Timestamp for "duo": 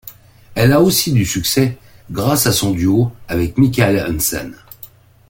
2.71-3.11